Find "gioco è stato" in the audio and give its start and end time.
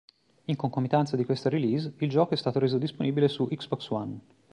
2.09-2.57